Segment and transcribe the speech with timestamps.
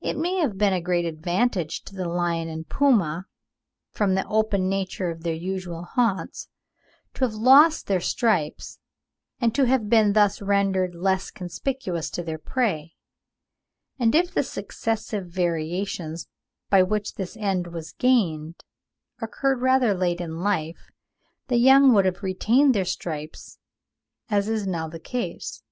[0.00, 3.26] It may have been a great advantage to the lion and puma,
[3.90, 6.48] from the open nature of their usual haunts,
[7.14, 8.78] to have lost their stripes,
[9.40, 12.92] and to have been thus rendered less conspicuous to their prey;
[13.98, 16.28] and if the successive variations,
[16.70, 18.62] by which this end was gained,
[19.20, 20.92] occurred rather late in life,
[21.48, 23.58] the young would have retained their stripes,
[24.30, 25.64] as is now the case.